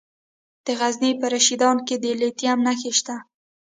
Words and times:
د 0.65 0.67
غزني 0.79 1.11
په 1.19 1.25
رشیدان 1.35 1.77
کې 1.87 1.95
د 2.03 2.05
لیتیم 2.19 2.59
نښې 2.65 2.91
شته. 2.99 3.15